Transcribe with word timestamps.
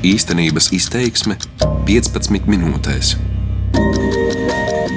Īstenības 0.00 0.70
izteiksme 0.72 1.34
15 1.84 2.46
minūtēs. 2.48 3.10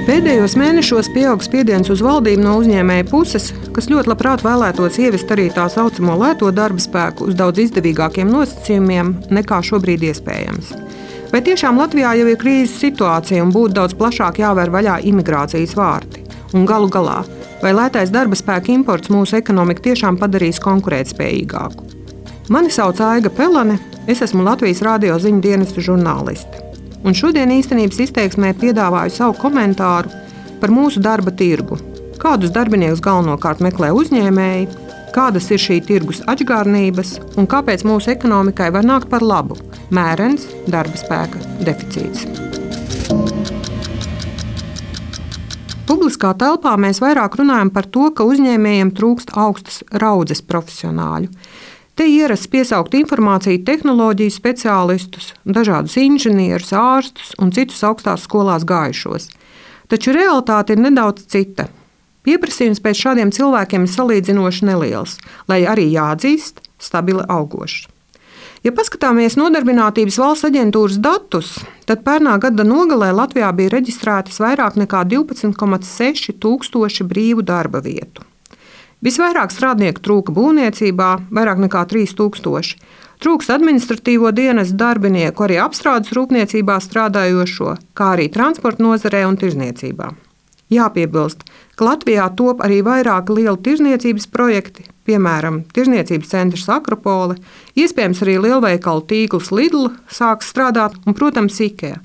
Pēdējos 0.06 0.54
mēnešos 0.56 1.10
pieaug 1.12 1.42
spiediens 1.44 1.90
uz 1.92 2.00
valdību 2.00 2.40
no 2.40 2.54
uzņēmēja 2.62 3.04
puses, 3.10 3.50
kas 3.76 3.90
ļoti 3.92 4.08
labprāt 4.08 4.40
vēlētos 4.46 4.96
ieviest 5.04 5.34
arī 5.36 5.50
tā 5.52 5.66
saucamo 5.68 6.16
lēto 6.22 6.48
darba 6.56 6.80
spēku 6.80 7.28
uz 7.28 7.36
daudz 7.36 7.60
izdevīgākiem 7.66 8.32
nosacījumiem 8.32 9.10
nekā 9.28 9.60
šobrīd 9.68 10.06
iespējams. 10.08 10.72
Vai 11.34 11.42
tiešām 11.44 11.82
Latvijā 11.82 12.14
jau 12.22 12.30
ir 12.32 12.40
krīzes 12.40 12.78
situācija 12.86 13.44
un 13.44 13.52
būtu 13.52 13.76
daudz 13.76 13.96
plašāk 14.00 14.40
jāvēr 14.40 14.72
vaļā 14.72 15.02
imigrācijas 15.10 15.76
vārti? 15.76 16.24
Un 16.56 16.64
galu 16.64 16.88
galā, 16.88 17.18
vai 17.60 17.76
lētais 17.76 18.14
darba 18.14 18.40
spēka 18.40 18.72
imports 18.72 19.12
mūsu 19.12 19.36
ekonomiku 19.36 19.90
tiešām 19.90 20.16
padarīs 20.16 20.64
konkurētspējīgāku? 20.64 21.93
Mani 22.48 22.68
sauc 22.70 22.98
Aiga 23.00 23.30
Pelane, 23.32 23.78
es 24.06 24.20
esmu 24.20 24.42
Latvijas 24.44 24.82
radio 24.84 25.14
ziņu 25.16 25.40
dienestu 25.40 25.80
žurnāliste. 25.80 26.60
Un 27.00 27.16
šodien 27.16 27.48
īstenības 27.54 28.02
izteiksmē 28.04 28.50
piedāvāju 28.60 29.14
savu 29.14 29.38
komentāru 29.40 30.12
par 30.60 30.72
mūsu 30.74 31.00
darba 31.00 31.32
tirgu. 31.32 31.78
Kādus 32.20 32.52
darbiniekus 32.52 33.00
galvenokārt 33.00 33.64
meklē 33.64 33.94
uzņēmēji, 33.96 34.68
kādas 35.16 35.48
ir 35.56 35.64
šī 35.64 35.80
tirgus 35.88 36.20
atgādnības 36.28 37.16
un 37.40 37.48
kāpēc 37.48 37.86
mūsu 37.88 38.12
ekonomikai 38.12 38.68
var 38.76 38.84
nākt 38.84 39.08
par 39.08 39.24
labu 39.24 39.56
mērens 39.88 40.44
darba 40.68 41.00
spēka 41.00 41.40
deficīts. 41.64 42.28
Publiskā 45.88 46.36
telpā 46.36 46.76
mēs 46.76 47.00
vairāk 47.00 47.40
runājam 47.40 47.72
par 47.72 47.88
to, 47.88 48.10
ka 48.12 48.28
uzņēmējiem 48.28 48.92
trūkst 48.92 49.32
augstas 49.32 49.80
raudzes 49.96 50.44
profesionāļu. 50.44 51.32
Te 51.94 52.08
ierasts 52.10 52.50
piesaukt 52.50 52.94
informāciju 52.98 53.60
tehnoloģiju 53.68 54.32
speciālistus, 54.34 55.28
dažādus 55.46 55.94
inženierus, 56.02 56.72
ārstus 56.74 57.30
un 57.38 57.52
citus 57.54 57.84
augstās 57.86 58.24
skolās 58.26 58.66
gājušos. 58.66 59.28
Taču 59.86 60.14
realitāte 60.16 60.74
ir 60.74 60.82
nedaudz 60.82 61.22
cita. 61.30 61.68
Pieprasījums 62.26 62.82
pēc 62.82 62.98
šādiem 62.98 63.30
cilvēkiem 63.36 63.86
ir 63.86 63.94
salīdzinoši 63.94 64.66
neliels, 64.66 65.20
lai 65.46 65.62
arī 65.70 65.86
jāatzīst, 65.92 66.64
stabili 66.82 67.22
augošs. 67.30 67.84
Ja 68.66 68.72
paskatāmies 68.74 69.38
nodarbinātības 69.38 70.18
valsts 70.18 70.48
aģentūras 70.48 70.98
datus, 71.04 71.54
tad 71.86 72.02
pērnā 72.02 72.40
gada 72.42 72.66
nogalē 72.66 73.12
Latvijā 73.14 73.54
bija 73.54 73.76
reģistrētas 73.76 74.42
vairāk 74.42 74.80
nekā 74.82 75.06
12,6 75.14 76.40
tūkstoši 76.42 77.06
brīvu 77.06 77.44
darba 77.46 77.84
vietu. 77.84 78.24
Visvairāk 79.04 79.52
strādnieku 79.52 80.00
trūka 80.00 80.32
būvniecībā, 80.32 81.08
vairāk 81.36 81.58
nekā 81.66 81.82
3000. 81.90 82.78
Trūkst 83.20 83.50
administratīvo 83.52 84.30
dienas 84.32 84.72
darbinieku, 84.72 85.44
arī 85.44 85.58
apstrādes 85.60 86.12
rūpniecībā 86.16 86.78
strādājošo, 86.80 87.74
kā 87.96 88.14
arī 88.16 88.30
transporta 88.32 88.84
nozarē 88.84 89.26
un 89.28 89.36
tirzniecībā. 89.40 90.08
Jāpiebilst, 90.72 91.44
ka 91.76 91.86
Latvijā 91.90 92.30
top 92.38 92.64
arī 92.64 92.80
vairāki 92.86 93.36
lieli 93.36 93.60
tirzniecības 93.68 94.26
projekti, 94.32 94.88
piemēram, 95.04 95.62
Tirzniecības 95.76 96.32
centrs 96.32 96.66
Akropole, 96.72 97.36
iespējams 97.76 98.24
arī 98.24 98.38
lielveikalu 98.40 99.04
tīkls 99.12 99.52
Lidl 99.52 99.90
sāks 100.08 100.48
strādāt 100.48 100.96
un, 101.04 101.12
protams, 101.12 101.60
IKEA. 101.60 102.00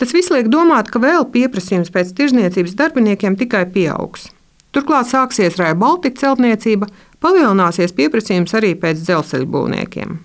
Tas 0.00 0.16
viss 0.16 0.32
liek 0.32 0.48
domāt, 0.48 0.88
ka 0.88 1.04
vēl 1.04 1.28
pieprasījums 1.28 1.92
pēc 1.92 2.16
tirzniecības 2.16 2.76
darbiniekiem 2.80 3.36
tikai 3.36 3.66
pieaugs. 3.68 4.30
Turklāt 4.70 5.08
sāksies 5.10 5.58
Raja 5.58 5.74
Baltica 5.74 6.20
celtniecība, 6.22 6.86
palielināsies 7.22 7.94
pieprasījums 7.96 8.54
arī 8.54 8.76
pēc 8.78 9.02
dzelzceļa 9.02 9.48
būvniekiem. 9.50 10.18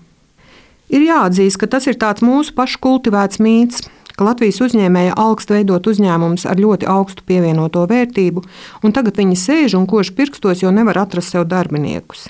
Ir 0.94 1.02
jāatzīst, 1.02 1.58
ka 1.58 1.66
tas 1.66 1.88
ir 1.90 1.98
tāds 1.98 2.22
mūsu 2.22 2.54
pašu 2.54 2.78
kultivēts 2.84 3.40
mīts, 3.42 3.82
ka 4.16 4.24
Latvijas 4.28 4.62
uzņēmēja 4.62 5.16
augstu 5.18 5.56
veidot 5.56 5.90
uzņēmumus 5.90 6.46
ar 6.46 6.62
ļoti 6.62 6.86
augstu 6.88 7.26
pievienoto 7.26 7.82
vērtību, 7.90 8.44
un 8.86 8.94
tagad 8.94 9.18
viņi 9.18 9.36
sēž 9.42 9.76
un 9.80 9.90
kož 9.90 10.14
pirkstos, 10.16 10.62
jo 10.62 10.70
nevar 10.70 11.02
atrast 11.02 11.34
sev 11.34 11.48
darbiniekus. 11.50 12.28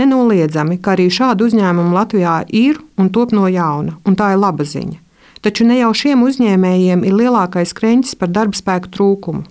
Nenoliedzami, 0.00 0.78
ka 0.80 0.94
arī 0.94 1.10
šādu 1.12 1.50
uzņēmumu 1.50 1.94
Latvijā 1.94 2.40
ir 2.56 2.80
un 2.98 3.12
top 3.12 3.34
no 3.36 3.46
jauna, 3.50 3.98
un 4.06 4.16
tā 4.16 4.32
ir 4.32 4.40
laba 4.40 4.64
ziņa. 4.64 4.96
Taču 5.44 5.64
ne 5.68 5.78
jau 5.80 5.92
šiem 5.96 6.22
uzņēmējiem 6.24 7.04
ir 7.08 7.16
lielākais 7.16 7.72
kreņķis 7.76 8.16
par 8.20 8.32
darba 8.32 8.56
spēku 8.56 8.92
trūkumu. 8.96 9.44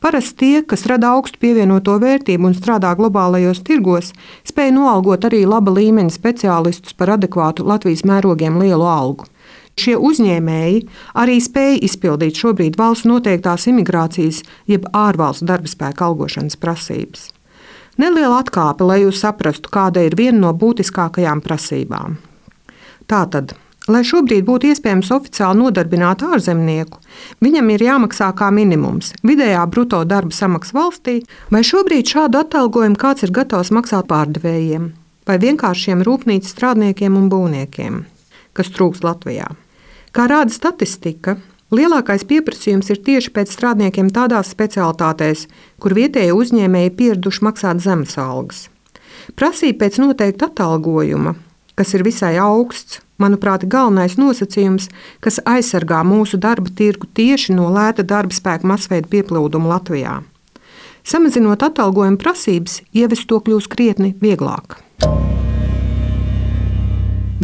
Parasti 0.00 0.36
tie, 0.38 0.62
kas 0.62 0.86
rada 0.90 1.12
augstu 1.14 1.38
pievienoto 1.42 1.94
vērtību 2.02 2.50
un 2.50 2.56
strādā 2.56 2.90
globālajos 2.98 3.62
tirgos, 3.66 4.12
spēj 4.46 4.72
noalgot 4.76 5.26
arī 5.28 5.44
laba 5.48 5.74
līmeņa 5.74 6.14
speciālistus 6.14 6.96
par 6.98 7.14
adekvātu 7.16 7.66
Latvijas 7.68 8.04
mērogiem 8.08 8.58
lielu 8.62 8.88
algu. 8.88 9.28
Šie 9.80 9.96
uzņēmēji 9.98 10.84
arī 11.18 11.40
spēja 11.42 11.80
izpildīt 11.88 12.38
šobrīd 12.38 12.76
valsts 12.78 13.08
noteiktās 13.10 13.66
imigrācijas, 13.70 14.42
jeb 14.70 14.86
ārvalstu 14.94 15.48
darba 15.50 15.70
spēka 15.70 16.06
algošanas 16.08 16.58
prasības. 16.62 17.32
Neliela 17.98 18.40
atkāpe, 18.42 18.86
lai 18.86 19.00
jūs 19.02 19.20
saprastu, 19.22 19.70
kāda 19.74 20.02
ir 20.02 20.14
viena 20.18 20.40
no 20.46 20.54
būtiskākajām 20.58 21.42
prasībām. 21.42 22.16
Tātad, 23.10 23.54
lai 23.88 24.02
šobrīd 24.06 24.46
būtu 24.48 24.72
iespējams 24.72 25.12
oficiāli 25.14 25.60
nodarbināt 25.60 26.24
ārzemnieku, 26.24 27.00
viņam 27.44 27.70
ir 27.74 27.86
jāmaksā 27.90 28.32
kā 28.38 28.50
minimums 28.54 29.12
vidējā 29.22 29.64
bruto 29.70 30.02
darba 30.08 30.32
samaksa 30.34 30.78
valstī, 30.78 31.20
vai 31.50 31.64
šobrīd 31.66 32.14
šādu 32.16 32.44
atalgojumu 32.44 33.00
kāds 33.00 33.26
ir 33.26 33.34
gatavs 33.34 33.74
maksāt 33.74 34.08
pārdevējiem 34.10 34.92
vai 35.28 35.38
vienkāršiem 35.40 36.04
rūpnīcas 36.04 36.52
strādniekiem 36.54 37.16
un 37.18 37.28
būvniekiem, 37.32 38.04
kas 38.56 38.70
trūks 38.74 39.04
Latvijā. 39.04 39.48
Kā 40.14 40.28
rāda 40.30 40.52
statistika, 40.54 41.38
lielākais 41.74 42.26
pieprasījums 42.28 42.90
ir 42.92 43.00
tieši 43.06 43.32
pēc 43.34 43.54
strādniekiem 43.56 44.12
tādās 44.14 44.52
specialitātēs, 44.54 45.48
kur 45.80 45.96
vietējie 45.96 46.36
uzņēmēji 46.36 46.94
pieraduši 47.00 47.46
maksāt 47.48 47.82
zemes 47.82 48.18
algas. 48.20 48.68
Prasība 49.34 49.84
pēc 49.84 49.98
noteikta 50.02 50.50
atalgojuma, 50.52 51.34
kas 51.74 51.94
ir 51.94 52.04
visai 52.06 52.36
augsts, 52.42 53.00
manuprāt, 53.18 53.66
galvenais 53.70 54.16
nosacījums, 54.20 54.88
kas 55.24 55.40
aizsargā 55.44 56.02
mūsu 56.06 56.40
darba 56.40 56.70
tirgu 56.70 57.08
tieši 57.14 57.54
no 57.54 57.70
lēta 57.74 58.02
darba 58.02 58.34
spēka 58.34 58.66
masveida 58.66 59.10
pieplūduma 59.10 59.76
Latvijā. 59.76 60.22
Samazinot 61.04 61.62
atalgojuma 61.62 62.18
prasības, 62.20 62.80
ieviest 62.96 63.28
to 63.28 63.40
kļūs 63.44 63.68
krietni 63.68 64.14
vieglāk. 64.22 64.78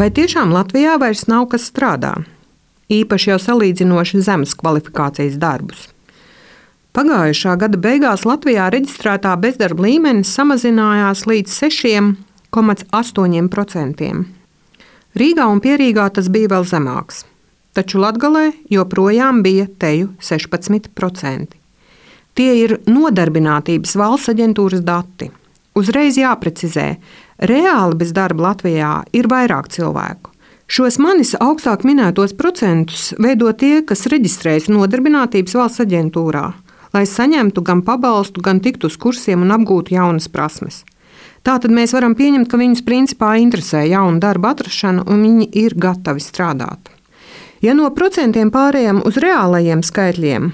Vai 0.00 0.08
tiešām 0.16 0.54
Latvijā 0.54 0.96
vairs 1.02 1.26
nav 1.28 1.50
kas 1.52 1.68
strādā? 1.68 2.20
īpaši 2.90 3.32
jau 3.32 3.38
salīdzinoši 3.40 4.22
zemes 4.26 4.54
kvalifikācijas 4.58 5.38
darbus. 5.40 5.88
Pagājušā 6.96 7.54
gada 7.60 7.78
beigās 7.78 8.26
Latvijā 8.26 8.66
reģistrētā 8.74 9.36
bezdarba 9.38 9.86
līmenis 9.86 10.32
samazinājās 10.34 11.22
līdz 11.30 11.54
6,8%. 12.50 14.10
Rīgā 15.14 15.46
un 15.50 15.60
Pierīgā 15.62 16.06
tas 16.14 16.28
bija 16.30 16.50
vēl 16.52 16.66
zemāks, 16.66 17.24
taču 17.74 17.98
Latvijā 18.02 18.52
joprojām 18.70 19.42
bija 19.42 19.66
teju 19.78 20.12
16%. 20.22 21.56
Tie 22.34 22.50
ir 22.62 22.78
nodarbinātības 22.86 23.96
valsts 23.98 24.30
aģentūras 24.32 24.82
dati. 24.86 25.30
Uzreiz 25.78 26.18
jāprecizē, 26.18 26.96
reāli 27.46 27.98
bez 27.98 28.12
darba 28.14 28.50
Latvijā 28.50 28.92
ir 29.14 29.30
vairāk 29.30 29.70
cilvēku. 29.70 30.30
Šos 30.70 31.00
manis 31.02 31.32
augstāk 31.34 31.82
minētos 31.82 32.30
procentus 32.38 33.08
veido 33.18 33.50
tie, 33.58 33.80
kas 33.82 34.06
reģistrējas 34.06 34.68
Nodarbinātības 34.70 35.56
valsts 35.58 35.82
aģentūrā, 35.82 36.44
lai 36.94 37.02
saņemtu 37.10 37.64
gan 37.66 37.82
pabalstu, 37.82 38.42
gan 38.42 38.62
tiktu 38.62 38.86
uz 38.86 38.94
kursiem 38.94 39.42
un 39.42 39.50
apgūtu 39.56 39.96
jaunas 39.96 40.30
prasmes. 40.30 40.84
Tātad 41.46 41.72
mēs 41.72 41.94
varam 41.96 42.14
pieņemt, 42.16 42.50
ka 42.50 42.58
viņus 42.60 42.84
principā 42.84 43.34
interesē 43.40 43.86
jauna 43.88 44.20
darba 44.20 44.52
atrašana 44.54 45.06
un 45.08 45.22
viņi 45.24 45.48
ir 45.62 45.76
gatavi 45.80 46.20
strādāt. 46.20 46.90
Ja 47.64 47.74
no 47.76 47.88
procentiem 47.96 48.52
pārējām 48.52 49.02
uz 49.08 49.16
reālajiem 49.20 49.82
skaitļiem, 49.84 50.50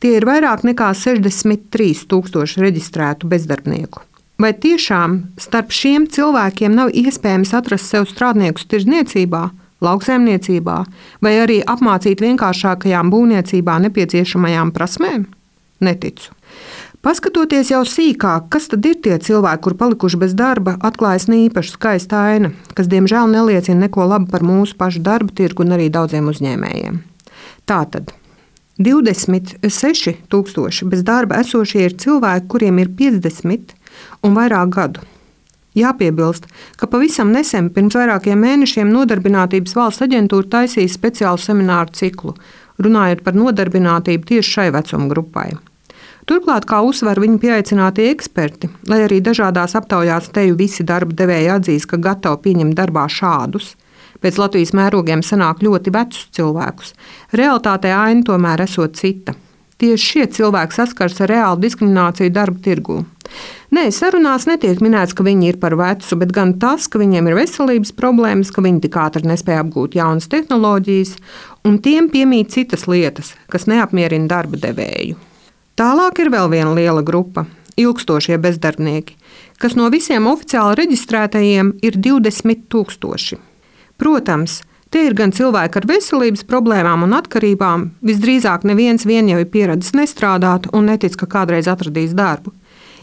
tie 0.00 0.16
ir 0.16 0.26
vairāk 0.28 0.64
nekā 0.68 0.92
63,000 0.96 2.60
reģistrētu 2.64 3.28
bezdarbnieku. 3.28 4.04
Vai 4.40 4.54
tiešām 4.56 5.18
starp 5.40 5.72
šiem 5.76 6.06
cilvēkiem 6.08 6.72
nav 6.72 6.92
iespējams 6.96 7.52
atrast 7.56 7.92
sev 7.92 8.06
strādniekus 8.08 8.64
tirzniecībā, 8.72 9.42
lauksaimniecībā, 9.84 10.76
vai 11.20 11.34
arī 11.42 11.58
apmācīt 11.68 12.24
vienkāršākajām 12.24 13.12
būvniecībā 13.12 13.76
nepieciešamajām 13.84 14.72
prasmēm? 14.76 15.26
Neticu. 15.84 16.32
Paskatoties 17.00 17.70
jau 17.72 17.80
sīkāk, 17.88 18.50
kas 18.52 18.66
tad 18.68 18.84
ir 18.84 18.98
tie 19.00 19.16
cilvēki, 19.16 19.62
kur 19.64 19.72
palikuši 19.80 20.18
bez 20.20 20.36
darba, 20.36 20.76
atklājas 20.84 21.32
īpaši 21.32 21.72
skaista 21.72 22.28
aina, 22.28 22.52
kas 22.76 22.92
diemžēl 22.92 23.24
neliecina 23.32 23.86
neko 23.86 24.04
labu 24.04 24.28
par 24.28 24.44
mūsu 24.44 24.76
pašu 24.76 25.00
darba 25.00 25.32
tirgu 25.32 25.64
un 25.64 25.72
arī 25.78 25.88
daudziem 25.88 26.28
uzņēmējiem. 26.28 27.00
Tātad 27.64 28.12
26,000 28.76 30.92
bez 30.92 31.00
darba 31.08 31.40
esošie 31.40 31.80
ir 31.86 31.96
cilvēki, 31.96 32.44
kuriem 32.52 32.76
ir 32.84 32.92
50 33.00 33.72
un 34.20 34.36
vairāk 34.36 34.68
gadu. 34.76 35.00
Jāpiebilst, 35.80 36.44
ka 36.76 36.84
pavisam 36.84 37.32
nesen, 37.32 37.72
pirms 37.72 37.96
vairākiem 37.96 38.36
mēnešiem, 38.44 38.92
Nodarbinātības 38.92 39.72
valsts 39.78 40.04
aģentūra 40.04 40.52
taisīja 40.58 40.92
speciālu 40.92 41.40
semināru 41.40 41.96
ciklu, 41.96 42.36
runājot 42.76 43.24
par 43.24 43.32
nodarbinātību 43.40 44.34
tieši 44.34 44.56
šai 44.58 44.68
vecuma 44.76 45.08
grupai. 45.08 45.56
Turklāt, 46.30 46.62
kā 46.70 46.78
uzsver 46.86 47.18
viņa 47.18 47.40
pieaicinātie 47.42 48.04
eksperti, 48.12 48.68
lai 48.86 49.00
arī 49.02 49.16
dažādās 49.18 49.72
aptaujās 49.74 50.28
teju 50.30 50.54
visi 50.60 50.84
darba 50.86 51.16
devēji 51.18 51.48
atzīst, 51.56 51.88
ka 51.90 51.98
gatavi 51.98 52.38
pieņemt 52.44 52.76
darbā 52.78 53.08
šādus, 53.10 53.72
pēc 54.22 54.36
Latvijas 54.38 54.70
mērogiem 54.78 55.24
sanāk 55.26 55.64
ļoti 55.66 55.90
vecus 55.96 56.28
cilvēkus, 56.36 56.92
realitātē 57.34 57.90
aina 57.96 58.22
tomēr 58.28 58.62
esot 58.62 58.94
cita. 59.00 59.34
Tieši 59.82 60.06
šie 60.06 60.26
cilvēki 60.36 60.76
saskars 60.76 61.18
ar 61.24 61.32
reālu 61.32 61.64
diskrimināciju 61.64 62.30
darba 62.36 62.62
tirgū. 62.62 63.00
Nē, 63.74 63.88
sarunās 63.94 64.46
netiek 64.46 64.78
minēts, 64.84 65.16
ka 65.16 65.26
viņi 65.26 65.50
ir 65.50 65.58
par 65.58 65.74
vecu, 65.80 66.18
bet 66.20 66.34
gan 66.36 66.52
tas, 66.62 66.86
ka 66.86 67.00
viņiem 67.02 67.26
ir 67.26 67.38
veselības 67.40 67.90
problēmas, 67.98 68.52
ka 68.54 68.62
viņi 68.62 68.84
tik 68.84 69.00
ātri 69.02 69.26
nespēja 69.26 69.64
apgūt 69.64 69.98
jaunas 69.98 70.30
tehnoloģijas, 70.30 71.16
un 71.66 71.80
tiem 71.82 72.06
piemīt 72.12 72.54
citas 72.54 72.86
lietas, 72.86 73.32
kas 73.50 73.66
neapmierina 73.70 74.30
darba 74.30 74.62
devēju. 74.62 75.18
Tālāk 75.80 76.18
ir 76.20 76.28
vēl 76.28 76.50
viena 76.52 76.74
liela 76.76 77.00
grupa- 77.00 77.46
ilgstošie 77.80 78.36
bezdarbnieki, 78.36 79.14
kas 79.56 79.76
no 79.76 79.88
visiem 79.88 80.26
oficiāli 80.28 80.76
reģistrētajiem 80.76 81.78
ir 81.82 81.96
20 81.96 82.66
tūkstoši. 82.68 83.38
Protams, 83.96 84.62
Tie 84.90 85.04
ir 85.06 85.14
gan 85.14 85.30
cilvēki 85.30 85.78
ar 85.78 85.84
veselības 85.86 86.42
problēmām 86.50 87.04
un 87.06 87.12
atkarībām. 87.14 87.90
Visdrīzāk 88.02 88.64
neviens 88.66 89.06
vien 89.06 89.28
jau 89.30 89.38
ir 89.38 89.46
pieradis 89.46 89.92
nestrādāt 89.94 90.66
un 90.74 90.86
netic, 90.90 91.14
ka 91.14 91.28
kādreiz 91.30 91.68
atradīs 91.70 92.10
darbu. 92.10 92.50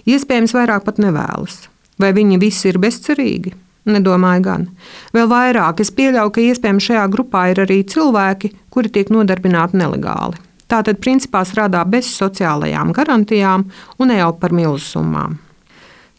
Iespējams, 0.04 0.52
vairāk 0.52 0.84
pat 0.84 1.00
nevēlas. 1.00 1.70
Vai 1.98 2.12
viņi 2.12 2.42
visi 2.42 2.68
ir 2.68 2.82
bezcerīgi? 2.84 3.54
Nedomāju 3.88 4.44
gan. 4.44 4.68
Vēl 5.16 5.32
vairāk 5.32 5.80
es 5.80 5.94
pieļauju, 5.96 6.34
ka 6.36 6.44
iespējams 6.44 6.90
šajā 6.90 7.08
grupā 7.08 7.46
ir 7.54 7.64
arī 7.64 7.80
cilvēki, 7.88 8.52
kuri 8.70 8.92
tiek 8.92 9.08
nodarbināti 9.08 9.80
nelegāli. 9.80 10.47
Tātad, 10.68 11.00
principā, 11.00 11.46
strādā 11.48 11.84
bez 11.88 12.10
sociālajām 12.12 12.92
garantijām 12.96 13.70
un 14.04 14.12
jau 14.12 14.32
par 14.40 14.56
milzu 14.56 14.84
summām. 14.84 15.38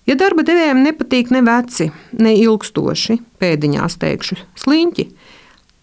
Ja 0.08 0.16
darba 0.16 0.40
devējiem 0.40 0.80
nepatīk 0.86 1.28
ne 1.34 1.42
veci, 1.44 1.90
ne 2.16 2.32
ilgstoši, 2.40 3.18
pēdiņās 3.40 3.98
teikšu, 4.00 4.38
sliņķi, 4.56 5.04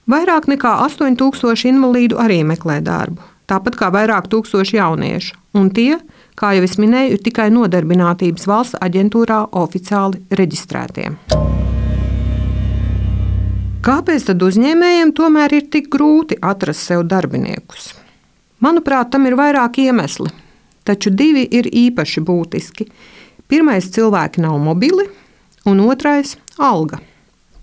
vairāk 0.10 0.50
nekā 0.50 0.80
8000 0.88 1.70
invalīdu 1.70 2.18
arī 2.18 2.40
meklē 2.42 2.80
darbu, 2.82 3.22
tāpat 3.46 3.78
kā 3.78 3.92
vairāk 3.94 4.32
tūkstoši 4.34 4.80
jauniešu, 4.80 5.38
un 5.62 5.70
tie 5.70 6.00
kā 6.40 6.56
jau 6.58 6.66
es 6.68 6.78
minēju, 6.82 7.16
ir 7.16 7.24
tikai 7.26 7.48
nodarbinātības 7.54 8.48
valsts 8.50 8.80
aģentūrā 8.84 9.42
oficiāli 9.56 10.24
reģistrētie. 10.40 11.12
Kāpēc 13.86 14.26
tad 14.32 14.42
uzņēmējiem 14.42 15.14
tomēr 15.14 15.54
ir 15.60 15.70
tik 15.70 15.92
grūti 15.94 16.40
atrast 16.42 16.90
sev 16.90 17.06
darbiniekus? 17.06 17.94
Manuprāt, 18.64 19.12
tam 19.12 19.28
ir 19.28 19.36
vairāki 19.36 19.90
iemesli, 19.90 20.30
taču 20.88 21.12
divi 21.12 21.44
ir 21.52 21.68
īpaši 21.68 22.24
būtiski. 22.24 22.88
Pirmais, 23.52 23.90
cilvēki 23.92 24.42
nav 24.46 24.58
mobili, 24.64 25.10
un 25.66 25.80
otrais- 25.80 26.38
alga. 26.72 27.00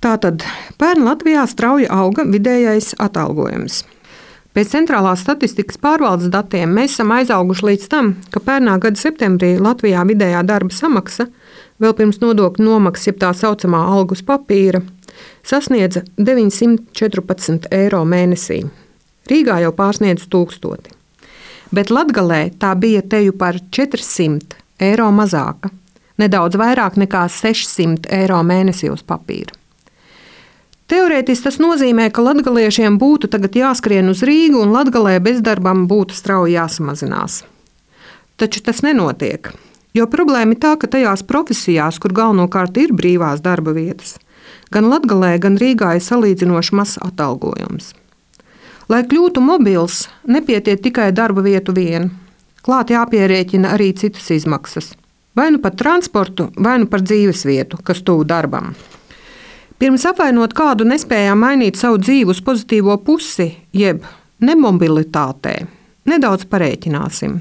Tātad 0.03 0.43
pērn 0.79 1.05
Latvijā 1.07 1.47
strauji 1.47 1.87
auga 1.89 2.25
vidējais 2.25 2.95
atalgojums. 2.99 3.85
Pēc 4.53 4.69
centrālās 4.69 5.23
statistikas 5.25 5.79
pārvaldes 5.81 6.29
datiem 6.29 6.75
mēs 6.77 6.93
esam 6.93 7.13
aizauguši 7.15 7.67
līdz 7.69 7.87
tam, 7.89 8.17
ka 8.31 8.41
pērnā 8.41 8.79
gada 8.83 9.01
septembrī 9.01 9.55
Latvijā 9.63 10.03
vidējā 10.05 10.43
darba 10.45 10.75
samaksa, 10.75 11.29
vēl 11.81 11.95
pirms 11.97 12.21
nodokļu 12.21 12.67
nomaksas, 12.67 13.07
jeb 13.07 13.23
tā 13.23 13.33
saucamā 13.33 13.81
algus 13.95 14.21
papīra, 14.21 14.83
sasniedza 15.43 16.03
914 16.19 17.71
eiro 17.71 18.05
mēnesī. 18.05 18.67
Rīgā 19.31 19.61
jau 19.63 19.73
pārsniedz 19.77 20.27
tūkstoti. 20.31 20.91
Bet 21.73 21.91
Latvijā 21.91 22.51
tā 22.61 22.75
bija 22.77 23.03
teju 23.03 23.33
par 23.39 23.57
400 23.71 24.59
eiro 24.83 25.09
mazāka, 25.15 25.71
nedaudz 26.21 26.59
vairāk 26.61 26.99
nekā 27.01 27.25
600 27.31 28.11
eiro 28.13 28.43
mēnesī 28.45 28.91
uz 28.93 29.05
papīra. 29.07 29.55
Teorētiski 30.93 31.47
tas 31.47 31.57
nozīmē, 31.63 32.11
ka 32.13 32.21
latgaliešiem 32.21 32.99
būtu 33.01 33.31
tagad 33.33 33.55
jāskrien 33.57 34.11
uz 34.13 34.21
Rīgu 34.29 34.61
un 34.61 34.75
latgalē 34.75 35.15
bezdarbam 35.25 35.87
būtu 35.89 36.19
strauji 36.19 36.59
jāsamazinās. 36.59 37.39
Taču 38.37 38.61
tas 38.67 38.83
nenotiek, 38.85 39.49
jo 39.97 40.07
problēma 40.13 40.53
ir 40.53 40.61
tā, 40.61 40.75
ka 40.77 40.91
tajās 40.93 41.25
profesijās, 41.25 41.97
kur 42.03 42.13
galvenokārt 42.13 42.77
ir 42.83 42.93
brīvās 42.93 43.41
darba 43.41 43.73
vietas, 43.73 44.19
gan 44.75 44.91
Latgalē, 44.93 45.39
gan 45.41 45.57
Rīgā 45.61 45.95
ir 45.97 46.05
salīdzinoši 46.05 46.77
mazs 46.77 47.01
atalgojums. 47.01 47.95
Lai 48.93 49.07
kļūtu 49.09 49.41
mobils, 49.41 50.03
nepietiek 50.29 50.81
tikai 50.85 51.13
darba 51.17 51.41
vietu 51.41 51.73
vien. 51.73 52.11
Klāt 52.61 52.91
jāpierēķina 52.93 53.71
arī 53.73 53.87
citas 53.97 54.27
izmaksas. 54.35 54.91
Vai 55.39 55.47
nu 55.55 55.63
par 55.65 55.73
transportu, 55.81 56.51
vai 56.61 56.75
nu 56.83 56.89
par 56.93 57.01
dzīves 57.01 57.47
vietu, 57.49 57.79
kas 57.81 58.03
tuvu 58.05 58.27
darbam. 58.29 58.75
Pirms 59.81 60.05
apvainot 60.11 60.53
kādu, 60.53 60.85
nespējām 60.91 61.41
mainīt 61.41 61.81
savu 61.81 62.03
dzīvi 62.03 62.35
uz 62.35 62.43
pozitīvo 62.45 62.99
pusi, 63.07 63.49
jeb 63.73 64.05
nemobilitātē. 64.45 65.55
Nedaudz 66.13 66.45
parēķināsim. 66.53 67.39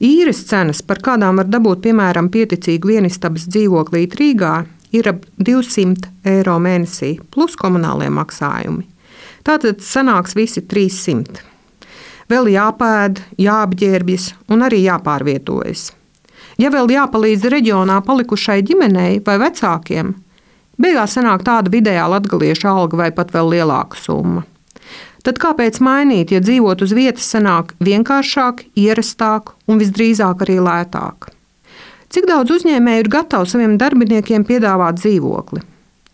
Īres 0.00 0.46
cenas, 0.48 0.80
par 0.80 1.02
kādām 1.04 1.42
var 1.42 1.50
dabūt 1.52 1.84
piemēram 1.84 2.32
pieticīgu 2.32 2.94
vienistabas 2.94 3.44
dzīvoklīti 3.52 4.22
Rīgā, 4.22 4.56
ir 4.96 5.12
ap 5.12 5.28
200 5.36 6.08
eiro 6.32 6.56
mēnesī, 6.56 7.18
plus 7.36 7.60
komunālie 7.60 8.08
maksājumi. 8.08 8.93
Tātad 9.44 9.84
sanāks 9.84 10.36
visi 10.36 10.64
300. 10.64 11.42
Vēl 12.32 12.48
jāpēd, 12.54 13.20
jāapģērbjas 13.36 14.30
un 14.48 14.64
arī 14.64 14.84
jāpārvietojas. 14.86 15.90
Ja 16.56 16.70
vēl 16.72 16.88
jāpalīdz 16.94 17.50
reģionā 17.52 17.98
palikušai 18.06 18.62
ģimenei 18.64 19.18
vai 19.26 19.36
vecākiem, 19.42 20.14
Beigās 20.80 21.14
sanāk 21.14 21.44
tāda 21.46 21.70
vidējā 21.70 22.04
latgalieša 22.10 22.72
alga 22.72 22.98
vai 23.04 23.10
pat 23.14 23.30
vēl 23.34 23.52
lielāka 23.52 23.98
summa. 24.00 24.42
Tad 25.24 25.38
kāpēc 25.40 25.78
mainīt, 25.80 26.34
ja 26.34 26.42
dzīvot 26.44 26.82
uz 26.84 26.92
vietas 26.92 27.28
sanāk 27.30 27.72
vienkāršāk, 27.84 28.66
ierastāk 28.76 29.54
un 29.70 29.78
visdrīzāk 29.80 30.42
arī 30.44 30.58
lētāk? 30.60 31.30
Cik 32.12 32.26
daudz 32.28 32.52
uzņēmēju 32.58 33.04
ir 33.04 33.10
gatavi 33.10 33.50
saviem 33.50 33.78
darbiniekiem 33.80 34.44
piedāvāt 34.46 34.98
dzīvokli? 35.00 35.62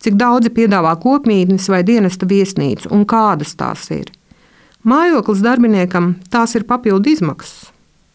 Cik 0.01 0.17
daudzi 0.17 0.49
piedāvā 0.57 0.95
kopmītnes 1.03 1.67
vai 1.69 1.83
dienesta 1.85 2.25
viesnīcu 2.29 2.89
un 2.95 3.05
kādas 3.09 3.53
tās 3.59 3.91
ir? 3.93 4.09
Mājoklis 4.89 5.43
darbiniekam 5.45 6.15
tās 6.33 6.57
ir 6.57 6.65
papildu 6.65 7.13
izmaksas. 7.13 7.69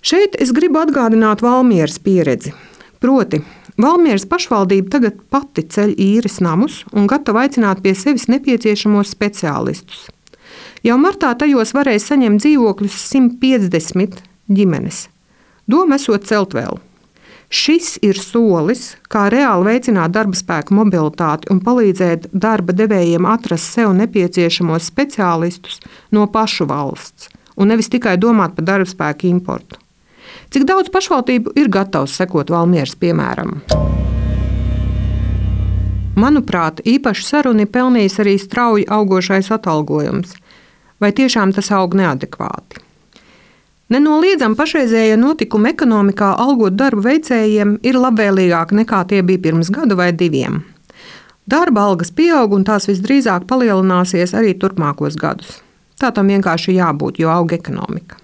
Šeit 0.05 0.38
es 0.41 0.53
gribu 0.53 0.81
atgādināt 0.81 1.43
Valmieras 1.45 2.00
pieredzi. 2.01 2.55
Proti, 3.01 3.43
Valmieras 3.81 4.25
pašvaldība 4.29 4.95
tagad 4.95 5.19
pati 5.29 5.65
ceļ 5.69 5.93
īres 6.01 6.39
namus 6.41 6.81
un 6.93 7.05
gatava 7.12 7.43
aicināt 7.45 7.83
pie 7.86 7.93
sevis 7.98 8.25
nepieciešamos 8.33 9.13
speciālistus. 9.13 10.07
Jau 10.86 10.98
martā 11.01 11.36
tajos 11.38 11.74
varēja 11.77 12.01
saņemt 12.01 12.41
dzīvokļus 12.41 12.98
150 13.12 14.21
ģimenes. 14.50 15.05
Doma 15.69 16.00
esot 16.01 16.25
celt 16.29 16.57
vēl. 16.57 16.81
Šis 17.49 17.95
ir 18.01 18.17
solis, 18.17 18.95
kā 19.11 19.27
reāli 19.29 19.69
veicināt 19.69 20.13
darba 20.15 20.37
spēku 20.37 20.75
mobilitāti 20.75 21.51
un 21.53 21.61
palīdzēt 21.61 22.31
darba 22.33 22.73
devējiem 22.73 23.27
atrast 23.29 23.75
sev 23.77 23.93
nepieciešamos 23.97 24.89
speciālistus 24.89 25.79
no 26.11 26.25
pašu 26.31 26.65
valsts, 26.69 27.29
un 27.55 27.69
nevis 27.69 27.91
tikai 27.93 28.17
domāt 28.17 28.57
par 28.57 28.65
darba 28.65 28.89
spēku 28.89 29.29
importu. 29.29 29.77
Cik 30.49 30.65
daudz 30.65 30.89
pašvaldību 30.93 31.53
ir 31.59 31.69
gatavs 31.69 32.17
sekot 32.17 32.49
Valmieras 32.53 32.95
piemēram? 32.97 33.61
Manuprāt, 36.15 36.79
īpaši 36.87 37.25
saruni 37.27 37.65
pelnījis 37.67 38.21
arī 38.23 38.37
strauji 38.39 38.87
augošais 38.87 39.51
atalgojums. 39.51 40.37
Vai 41.03 41.11
tiešām 41.11 41.51
tas 41.51 41.73
aug 41.75 41.97
neadekvāti? 41.99 42.85
Nenoliedzami 43.94 44.58
pašreizējie 44.58 45.18
notikumi 45.22 45.70
ekonomikā 45.75 46.32
algot 46.42 46.74
darba 46.74 47.04
veicējiem 47.06 47.75
ir 47.86 48.00
labvēlīgāki 48.01 48.80
nekā 48.80 49.04
tie 49.12 49.22
bija 49.22 49.44
pirms 49.44 49.70
gada 49.70 49.94
vai 50.00 50.10
diviem. 50.10 50.63
Darba 51.46 51.84
algas 51.86 52.10
pieaug 52.10 52.56
un 52.58 52.65
tās 52.65 52.89
visdrīzāk 52.89 53.46
palielināsies 53.46 54.34
arī 54.34 54.56
turpmākos 54.58 55.20
gadus. 55.22 55.60
Tā 56.01 56.10
tam 56.10 56.34
vienkārši 56.34 56.80
jābūt, 56.80 57.22
jo 57.22 57.30
aug 57.30 57.54
ekonomika. 57.54 58.18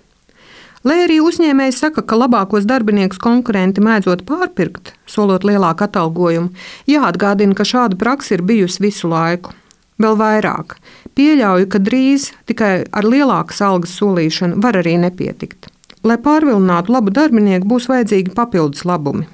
Lai 0.82 1.04
arī 1.04 1.20
uzņēmējs 1.22 1.78
saka, 1.84 2.02
ka 2.02 2.18
labākos 2.18 2.66
darbiniekus 2.66 3.22
konkurenti 3.22 3.84
mēdzot 3.86 4.26
pārpirkt, 4.26 4.96
solot 5.06 5.46
lielāku 5.46 5.86
atalgojumu, 5.86 6.50
jāatgādina, 6.90 7.54
ka 7.54 7.68
šāda 7.70 8.02
praksa 8.02 8.40
ir 8.40 8.42
bijusi 8.50 8.82
visu 8.88 9.12
laiku. 9.14 9.54
Vēl 10.02 10.18
vairāk, 10.18 10.80
pieļauju, 11.18 11.68
ka 11.72 11.82
drīz 11.84 12.32
tikai 12.50 12.74
ar 12.92 13.08
lielākas 13.08 13.62
algas 13.66 13.94
solīšanu 14.00 14.62
var 14.64 14.80
arī 14.82 14.98
nepietikt. 15.02 15.70
Lai 16.04 16.18
pārvilinātu 16.18 16.94
labu 16.96 17.14
darbinieku, 17.14 17.68
būs 17.70 17.88
vajadzīgi 17.92 18.34
papildus 18.38 18.86
labumi. 18.90 19.28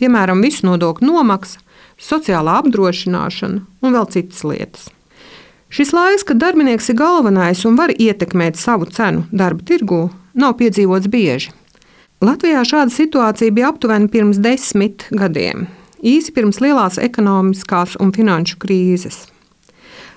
Piemēram, 0.00 0.42
visu 0.44 0.66
nodokļu 0.68 1.08
nomaksa, 1.08 1.60
sociālā 2.00 2.58
apdrošināšana 2.62 3.62
un 3.82 3.96
vēl 3.96 4.08
citas 4.12 4.44
lietas. 4.44 4.88
Šis 5.72 5.92
laiks, 5.92 6.24
kad 6.24 6.38
darbinieks 6.40 6.88
ir 6.92 6.98
galvenais 7.00 7.64
un 7.68 7.76
var 7.76 7.92
ietekmēt 7.92 8.56
savu 8.60 8.86
cenu 8.92 9.26
darba 9.32 9.64
tirgū, 9.66 10.06
nav 10.36 10.56
piedzīvots 10.60 11.10
bieži. 11.12 11.52
Latvijā 12.24 12.62
šāda 12.64 12.92
situācija 12.94 13.52
bija 13.52 13.72
aptuveni 13.74 14.08
pirms 14.08 14.38
desmit 14.40 15.04
gadiem, 15.12 15.66
īsi 16.00 16.32
pirms 16.32 16.62
lielās 16.64 16.96
ekonomiskās 17.02 17.98
un 18.00 18.14
finanšu 18.16 18.56
krīzes. 18.62 19.26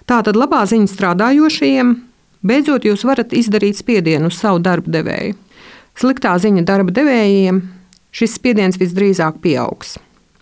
Tātad 0.10 0.34
labā 0.34 0.64
ziņa 0.66 0.90
strādājošajiem- 0.90 1.90
beidzot 2.50 2.86
jūs 2.88 3.04
varat 3.06 3.30
izdarīt 3.30 3.78
spiedienu 3.78 4.32
uz 4.32 4.40
savu 4.42 4.58
darba 4.58 4.90
devēju. 4.90 5.36
Sliktā 5.94 6.34
ziņa 6.34 6.66
darba 6.66 6.92
devējiem- 6.92 7.62
šis 8.18 8.34
spiediens 8.40 8.80
visdrīzāk 8.82 9.38
pieaugs. 9.44 10.00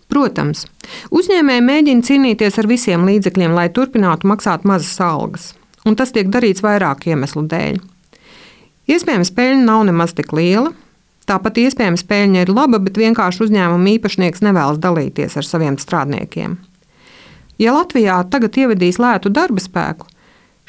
Protams, 0.08 0.66
uzņēmēji 1.12 1.64
mēģina 1.68 2.02
cīnīties 2.08 2.58
ar 2.58 2.68
visiem 2.68 3.04
līdzekļiem, 3.04 3.54
lai 3.54 3.68
turpinātu 3.68 4.24
maksāt 4.24 4.64
mazas 4.64 5.02
algas, 5.02 5.54
un 5.86 5.98
tas 5.98 6.12
tiek 6.12 6.30
darīts 6.32 6.64
vairāku 6.64 7.12
iemeslu 7.12 7.44
dēļ. 7.52 7.82
Iespējams, 8.88 9.34
peļņa 9.36 9.66
nav 9.66 9.84
nemaz 9.84 10.14
tik 10.14 10.32
liela. 10.32 10.72
Tāpat 11.28 11.60
iespējams, 11.60 12.08
peļņa 12.08 12.42
ir 12.46 12.54
laba, 12.56 12.80
bet 12.80 12.94
vienkārši 12.94 13.50
uzņēmuma 13.50 14.00
īpašnieks 14.00 14.40
nevēlas 14.40 14.80
dalīties 14.80 15.36
ar 15.36 15.44
saviem 15.44 15.76
strādniekiem. 15.76 16.58
Ja 17.58 17.74
Latvijā 17.74 18.20
tagad 18.30 18.58
ievedīs 18.58 19.00
lētu 19.02 19.32
darba 19.34 19.62
spēku, 19.64 20.06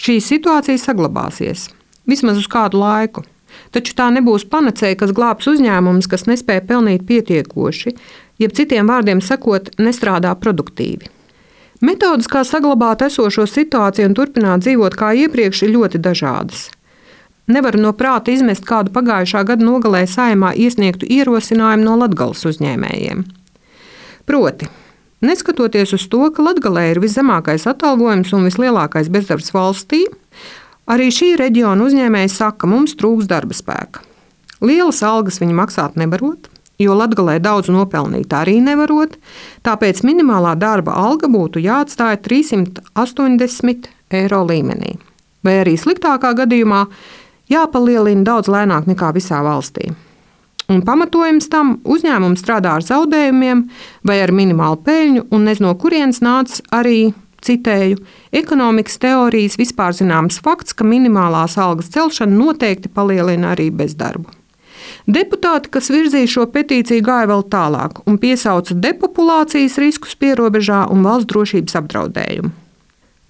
šī 0.00 0.20
situācija 0.24 0.80
saglabāsies 0.80 1.68
vismaz 2.08 2.40
uz 2.40 2.48
kādu 2.48 2.80
laiku. 2.80 3.24
Taču 3.74 3.92
tā 3.96 4.08
nebūs 4.12 4.46
panacēja, 4.48 4.96
kas 5.00 5.12
glābs 5.16 5.48
uzņēmumus, 5.50 6.08
kas 6.08 6.26
nespēja 6.28 6.64
pelnīt 6.68 7.04
pietiekoši, 7.08 7.94
jeb 8.40 8.54
citiem 8.56 8.88
vārdiem 8.88 9.20
sakot, 9.24 9.70
nestrādā 9.80 10.32
produktīvi. 10.40 11.10
Metodes, 11.84 12.26
kā 12.30 12.42
saglabāt 12.42 13.04
esošo 13.06 13.44
situāciju 13.46 14.08
un 14.10 14.16
turpināt 14.18 14.64
dzīvot 14.64 14.96
kā 14.98 15.12
iepriekš, 15.14 15.62
ir 15.66 15.74
ļoti 15.76 16.00
dažādas. 16.02 16.66
Nevaru 17.48 17.80
no 17.80 17.92
prāta 17.96 18.32
izmest 18.34 18.66
kādu 18.68 18.92
pagājušā 18.92 19.44
gada 19.48 19.64
nogalē 19.64 20.02
saimā 20.10 20.50
iesniegtu 20.58 21.08
ierosinājumu 21.08 21.86
no 21.86 21.94
Latvijas 22.02 22.44
uzņēmējiem. 22.50 23.22
Proti, 24.28 24.68
neskatoties 25.24 25.94
uz 25.96 26.06
to, 26.10 26.28
ka 26.34 26.44
Latvijā 26.44 26.90
ir 26.92 27.00
viszemākais 27.02 27.66
atalgojums 27.70 28.32
un 28.36 28.46
vislielākais 28.48 29.10
bezdarbs 29.12 29.50
valstī, 29.54 30.04
arī 30.88 31.10
šī 31.14 31.34
reģiona 31.40 31.88
uzņēmēji 31.88 32.32
saka, 32.34 32.62
ka 32.62 32.70
mums 32.70 32.96
trūks 32.98 33.28
darba 33.30 33.56
spēka. 33.56 34.04
Lielas 34.64 35.02
algas 35.06 35.38
viņi 35.42 35.54
maksāt 35.54 35.98
nevarot, 36.00 36.48
jo 36.78 36.94
Latvijā 36.98 37.38
daudz 37.42 37.70
nopelnīt 37.70 38.32
arī 38.34 38.58
nevarot, 38.62 39.14
tāpēc 39.66 40.02
minimālā 40.06 40.54
darba 40.58 40.96
alga 40.98 41.30
būtu 41.30 41.62
jāatstāj 41.62 42.18
380 42.26 43.88
eiro 44.18 44.42
līmenī. 44.46 44.96
Vai 45.46 45.60
arī 45.62 45.76
sliktākā 45.78 46.34
gadījumā 46.42 46.84
jāpalielina 47.50 48.26
daudz 48.26 48.50
lēnāk 48.50 48.90
nekā 48.90 49.12
visā 49.16 49.40
valstī. 49.46 49.92
Un 50.68 50.82
pamatojums 50.84 51.48
tam 51.48 51.78
uzņēmums 51.88 52.42
strādā 52.42 52.74
ar 52.76 52.84
zaudējumiem 52.84 53.62
vai 54.04 54.18
ar 54.20 54.32
minimālu 54.36 54.76
peļņu, 54.84 55.22
un 55.32 55.48
nezinu, 55.48 55.70
no 55.70 55.78
kurienes 55.80 56.20
nāca 56.20 56.60
arī 56.76 57.14
citēju, 57.44 58.02
ekonomikas 58.36 58.98
teorijas 59.00 59.56
vispār 59.56 59.96
zināms 59.96 60.42
fakts, 60.44 60.76
ka 60.76 60.84
minimālās 60.84 61.56
algas 61.56 61.88
celšana 61.94 62.36
noteikti 62.36 62.92
palielina 62.92 63.54
arī 63.54 63.70
bezdarbu. 63.72 64.34
Deputāti, 65.08 65.72
kas 65.72 65.88
virzīja 65.92 66.28
šo 66.28 66.46
petīciju, 66.52 67.04
gāja 67.04 67.32
vēl 67.32 67.46
tālāk 67.48 68.02
un 68.04 68.20
piesauca 68.20 68.76
depopulācijas 68.76 69.80
riskus 69.80 70.16
pierobežā 70.20 70.84
un 70.92 71.04
valsts 71.06 71.32
drošības 71.32 71.80
apdraudējumu. 71.80 72.67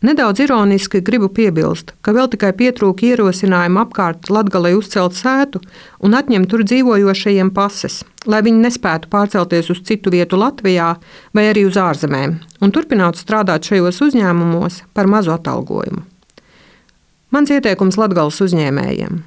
Nedaudz 0.02 0.40
ironiski 0.44 1.00
gribu 1.02 1.26
piebilst, 1.34 1.94
ka 2.06 2.12
vēl 2.14 2.28
tikai 2.30 2.52
pietrūka 2.58 3.06
ierosinājumu 3.08 3.80
apkārt 3.82 4.28
Latvijai 4.30 4.76
uzcelt 4.78 5.16
sētu 5.18 5.62
un 6.06 6.14
atņemt 6.14 6.50
tur 6.50 6.62
dzīvojošajiem 6.62 7.50
pases, 7.56 8.04
lai 8.26 8.42
viņi 8.46 8.62
nespētu 8.66 9.10
pārcelties 9.10 9.72
uz 9.74 9.80
citu 9.88 10.12
vietu 10.14 10.38
Latvijā 10.38 10.92
vai 11.34 11.48
arī 11.50 11.64
uz 11.66 11.78
ārzemēm 11.82 12.36
un 12.62 12.74
turpinātu 12.74 13.18
strādāt 13.24 13.66
šajos 13.66 13.98
uzņēmumos 14.06 14.84
par 14.94 15.10
mazu 15.10 15.34
atalgojumu. 15.34 16.04
Mans 17.34 17.50
ieteikums 17.52 17.98
Latvijas 17.98 18.38
uzņēmējiem 18.46 19.18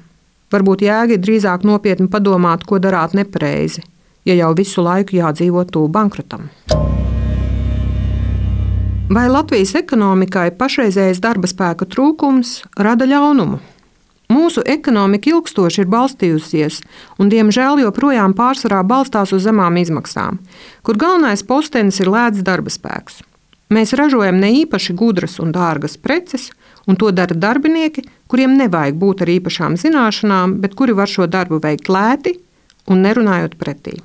Varbūt 0.52 0.82
jēga 0.84 1.16
ir 1.16 1.22
drīzāk 1.24 1.62
nopietni 1.64 2.10
padomāt, 2.12 2.66
ko 2.68 2.76
darāt 2.82 3.14
nepareizi, 3.16 3.80
ja 4.28 4.36
jau 4.36 4.52
visu 4.58 4.84
laiku 4.84 5.16
jādzīvo 5.16 5.64
tuvu 5.64 5.88
bankrotam. 5.88 6.50
Vai 9.12 9.26
Latvijas 9.28 9.74
ekonomikai 9.76 10.54
pašreizējais 10.56 11.18
darba 11.20 11.48
spēka 11.50 11.84
trūkums 11.84 12.62
rada 12.80 13.04
ļaunumu? 13.04 13.58
Mūsu 14.32 14.62
ekonomika 14.64 15.28
ilgstoši 15.28 15.82
ir 15.82 15.90
balstījusies, 15.92 16.78
un, 17.20 17.28
diemžēl, 17.28 17.82
joprojām 17.82 18.32
pārsvarā 18.38 18.78
balstās 18.88 19.34
uz 19.36 19.44
zemām 19.44 19.76
izmaksām, 19.82 20.38
kur 20.86 20.96
galvenais 21.02 21.44
postenis 21.44 22.00
ir 22.00 22.08
lēts 22.14 22.40
darba 22.46 22.72
spēks. 22.72 23.20
Mēs 23.74 23.92
ražojam 24.00 24.40
ne 24.40 24.48
īpaši 24.62 24.96
gudras 24.96 25.36
un 25.44 25.52
dārgas 25.52 25.98
preces, 26.00 26.48
un 26.88 26.96
to 26.96 27.12
dara 27.12 27.36
darbinieki, 27.36 28.06
kuriem 28.32 28.56
nevajag 28.56 28.96
būt 29.02 29.26
ar 29.26 29.34
īpašām 29.34 29.76
zināšanām, 29.82 30.56
bet 30.64 30.78
kuri 30.78 30.96
var 30.96 31.12
šo 31.12 31.28
darbu 31.28 31.60
veikt 31.60 31.92
lēti 31.92 32.38
un 32.88 33.04
nerunājot 33.04 33.60
pretī. 33.60 33.98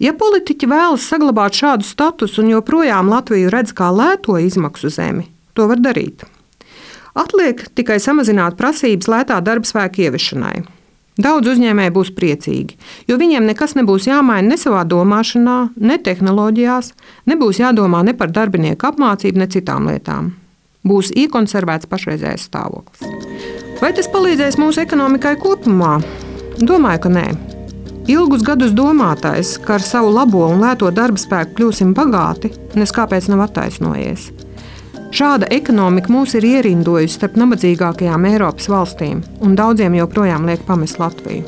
Ja 0.00 0.14
politiķi 0.16 0.64
vēlas 0.70 1.04
saglabāt 1.10 1.58
šādu 1.60 1.84
statusu 1.84 2.40
un 2.40 2.54
joprojām 2.54 3.10
Latviju 3.12 3.50
redz 3.52 3.74
kā 3.76 3.90
lēto 3.92 4.38
izmaksu 4.40 4.88
zemi, 4.88 5.26
to 5.52 5.66
var 5.68 5.82
darīt. 5.82 6.24
Atliek 7.20 7.66
tikai 7.76 7.98
samazināt 8.00 8.56
prasības 8.56 9.10
lētā 9.10 9.40
darba 9.44 9.68
spēka 9.68 10.06
ieviešanai. 10.06 10.62
Daudz 11.20 11.50
uzņēmēji 11.52 11.92
būs 11.92 12.12
priecīgi, 12.16 12.78
jo 13.10 13.18
viņiem 13.20 13.44
nekas 13.50 13.74
nebūs 13.76 14.06
jāmaina 14.08 14.54
ne 14.54 14.56
savā 14.56 14.86
domāšanā, 14.88 15.58
ne 15.76 15.98
tehnoloģijās, 16.00 16.94
nebūs 17.28 17.60
jādomā 17.60 18.00
ne 18.06 18.16
par 18.16 18.32
darbinieku 18.32 18.88
apmācību, 18.88 19.42
ne 19.42 19.50
citām 19.52 19.90
lietām. 19.90 20.32
Būs 20.86 21.12
iekonservēts 21.12 21.90
pašreizējais 21.90 22.48
stāvoklis. 22.48 23.04
Vai 23.82 23.92
tas 23.96 24.08
palīdzēs 24.08 24.56
mūsu 24.62 24.80
ekonomikai 24.86 25.36
kopumā? 25.42 25.98
Domāju, 26.60 27.04
ka 27.04 27.16
nē. 27.20 27.49
Ilgus 28.10 28.42
gadus 28.42 28.72
domātais, 28.74 29.52
ka 29.62 29.76
ar 29.76 29.84
savu 29.86 30.08
labo 30.10 30.40
un 30.50 30.58
lēto 30.64 30.88
darba 30.90 31.20
spēku 31.20 31.52
kļūsim 31.60 31.92
bagāti, 31.94 32.48
nes 32.74 32.90
kāpēc 32.96 33.28
nav 33.30 33.44
attaisnojies. 33.44 34.24
Šāda 35.14 35.46
ekonomika 35.54 36.10
mūs 36.10 36.34
ir 36.38 36.46
ierindojusi 36.48 37.20
starp 37.20 37.36
nabadzīgākajām 37.38 38.26
Eiropas 38.32 38.66
valstīm, 38.72 39.20
un 39.46 39.54
daudziem 39.58 39.94
joprojām 40.00 40.48
liek 40.50 40.64
pamest 40.66 40.98
Latviju. 40.98 41.46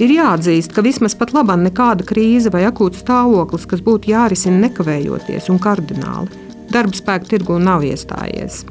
Ir 0.00 0.14
jāatzīst, 0.14 0.72
ka 0.72 0.84
vismaz 0.86 1.16
pat 1.18 1.34
labā 1.36 1.58
nekāda 1.60 2.06
krīze 2.06 2.52
vai 2.54 2.64
akūts 2.70 3.02
stāvoklis, 3.04 3.68
kas 3.68 3.84
būtu 3.84 4.14
jārisina 4.14 4.62
nekavējoties 4.68 5.50
un 5.52 5.60
kardināli, 5.60 6.44
darba 6.72 6.96
spēka 6.96 7.34
tirgu 7.34 7.58
nav 7.60 7.84
iestājies. 7.84 8.62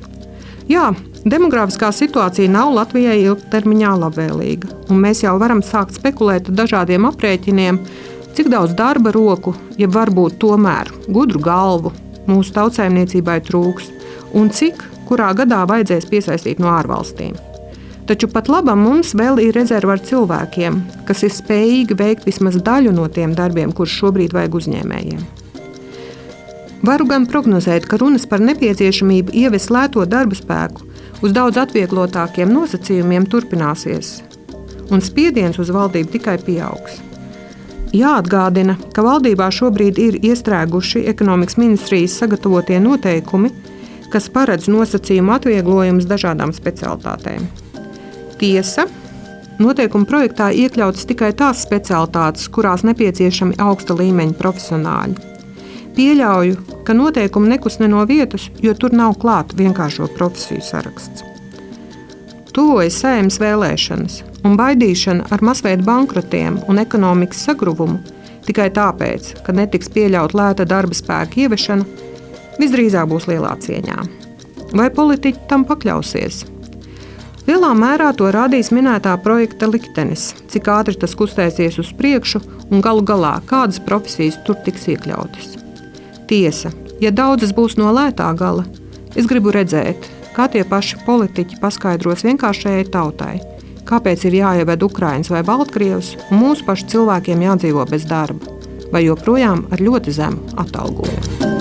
Jā, 0.71 0.89
demogrāfiskā 1.31 1.89
situācija 1.95 2.49
nav 2.51 2.75
Latvijai 2.75 3.17
ilgtermiņā 3.23 3.93
labvēlīga, 4.03 4.69
un 4.93 4.99
mēs 5.01 5.23
jau 5.23 5.33
varam 5.41 5.63
sākt 5.65 5.97
spekulēt 5.97 6.51
ar 6.51 6.59
dažādiem 6.59 7.07
aprēķiniem, 7.09 7.79
cik 8.37 8.51
daudz 8.53 8.75
darba 8.77 9.11
roku, 9.15 9.55
ja 9.81 9.89
varbūt 9.89 10.37
tomēr 10.43 10.91
gudru 11.09 11.41
galvu 11.41 11.93
mūsu 12.29 12.53
tautsājumniecībai 12.59 13.39
trūks 13.47 13.89
un 14.37 14.51
cik 14.53 14.83
kurā 15.07 15.31
gadā 15.37 15.63
vajadzēs 15.69 16.09
piesaistīt 16.11 16.61
no 16.61 16.69
ārvalstīm. 16.75 17.33
Taču 18.07 18.29
pat 18.31 18.47
labam 18.47 18.85
mums 18.85 19.11
vēl 19.17 19.41
ir 19.43 19.55
rezerve 19.57 19.97
ar 19.97 20.03
cilvēkiem, 20.03 20.79
kas 21.07 21.25
ir 21.27 21.33
spējīgi 21.35 21.97
veikt 21.99 22.27
vismaz 22.29 22.55
daļu 22.63 22.93
no 22.95 23.07
tiem 23.11 23.33
darbiem, 23.35 23.73
kurus 23.75 23.97
šobrīd 23.99 24.35
vajag 24.37 24.61
uzņēmējiem. 24.61 25.25
Varu 26.87 27.07
gan 27.09 27.25
prognozēt, 27.27 27.87
ka 27.89 27.97
runas 27.99 28.27
par 28.29 28.39
nepieciešamību 28.45 29.33
ieviest 29.35 29.73
lēto 29.73 30.05
darba 30.07 30.37
spēku 30.37 30.86
uz 31.21 31.33
daudz 31.33 31.57
atvieglotākiem 31.61 32.51
nosacījumiem 32.53 33.27
turpināsies, 33.31 34.21
un 34.93 35.03
spiediens 35.03 35.59
uz 35.61 35.71
valdību 35.73 36.13
tikai 36.17 36.37
pieaugs. 36.45 37.01
Jāatgādina, 37.95 38.75
ka 38.93 39.03
valdībā 39.05 39.47
šobrīd 39.53 39.99
ir 40.01 40.17
iestrēguši 40.27 41.05
ekonomikas 41.07 41.55
ministrijas 41.59 42.17
sagatavotie 42.19 42.81
noteikumi, 42.83 43.53
kas 44.11 44.27
paredz 44.31 44.67
nosacījumu 44.71 45.33
atvieglojumus 45.37 46.07
dažādām 46.07 46.53
specialitātēm. 46.55 47.47
Tiesa, 48.37 48.85
noteikuma 49.63 50.07
projektā 50.07 50.51
iekļautas 50.51 51.07
tikai 51.09 51.31
tās 51.39 51.63
specialitātes, 51.63 52.51
kurās 52.51 52.83
nepieciešami 52.87 53.57
augsta 53.63 53.95
līmeņa 53.97 54.37
profesionāļi. 54.37 55.36
Pieļauju, 55.97 56.83
ka 56.85 56.93
noteikumi 56.93 57.49
nekustina 57.55 57.87
no 57.89 58.03
vietas, 58.05 58.51
jo 58.61 58.75
tur 58.77 58.93
nav 58.93 59.15
klāta 59.17 59.57
vienkāršo 59.57 60.05
profesiju 60.13 60.61
saraksts. 60.61 61.23
Tuvojas 62.53 62.99
sējums 63.01 63.39
vēlēšanas, 63.41 64.19
un 64.45 64.59
baidīšana 64.59 65.31
ar 65.33 65.41
masveida 65.45 65.81
bankrotiem 65.87 66.61
un 66.69 66.83
ekonomikas 66.83 67.41
sagruvumu 67.49 67.97
tikai 68.45 68.69
tāpēc, 68.77 69.33
ka 69.43 69.57
netiks 69.57 69.89
pieļaut 69.93 70.37
lēta 70.37 70.69
darba 70.69 70.93
spēka 70.95 71.41
ieviešana, 71.43 72.05
visdrīzāk 72.61 73.09
būs 73.09 73.27
lielā 73.31 73.57
cieņā. 73.65 73.97
Vai 74.77 74.87
politiķi 74.93 75.47
tam 75.49 75.65
pakļausies? 75.67 76.43
Lielā 77.47 77.73
mērā 77.79 78.13
to 78.13 78.29
rādīs 78.31 78.69
minētā 78.75 79.13
projekta 79.23 79.69
liktenis, 79.71 80.33
cik 80.51 80.67
ātri 80.77 80.99
tas 80.99 81.15
kustēsies 81.17 81.79
uz 81.81 81.93
priekšu 81.97 82.43
un 82.69 82.83
galu 82.83 83.05
galā 83.07 83.37
kādas 83.49 83.81
profesijas 83.81 84.37
tur 84.45 84.59
tiks 84.65 84.91
iekļautas. 84.93 85.66
Tiesa, 86.27 86.73
ja 86.99 87.11
daudzas 87.15 87.53
būs 87.55 87.77
no 87.79 87.87
lētā 87.95 88.27
gala, 88.35 88.65
es 89.15 89.27
gribu 89.29 89.53
redzēt, 89.55 90.09
kā 90.35 90.49
tie 90.51 90.65
paši 90.67 90.99
politiķi 91.05 91.59
paskaidros 91.61 92.25
vienkāršajai 92.27 92.83
tautai, 92.91 93.37
kāpēc 93.87 94.25
ir 94.27 94.35
jāieved 94.41 94.83
Ukraiņas 94.83 95.31
vai 95.31 95.45
Baltkrievs, 95.47 96.17
un 96.27 96.41
mūsu 96.43 96.67
pašu 96.67 96.89
cilvēkiem 96.91 97.45
jādzīvo 97.47 97.87
bez 97.87 98.03
darba, 98.09 98.51
vai 98.91 99.05
joprojām 99.05 99.65
ar 99.71 99.83
ļoti 99.87 100.17
zemu 100.19 100.59
atalgojumu. 100.65 101.55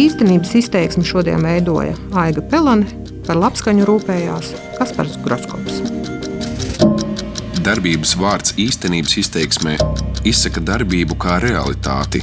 Īstenības 0.00 0.54
izteiksmi 0.62 1.04
šodien 1.04 1.42
veidoja 1.44 1.98
Aiga 2.22 2.46
Pelane, 2.54 2.86
par 3.26 3.36
labskaņu 3.36 3.84
rūpējās 3.86 4.54
Kaspars 4.78 5.18
Groskops. 5.26 5.82
Darbības 7.66 8.14
vārds 8.16 8.54
īstenības 8.62 9.18
izteiksmē 9.20 9.74
izsaka 10.26 10.62
darbību 10.64 11.18
kā 11.20 11.36
realitāti. 11.42 12.22